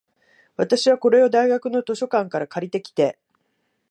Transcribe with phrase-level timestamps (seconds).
[0.55, 3.19] 私は、これを大学の図書館から借りてきて、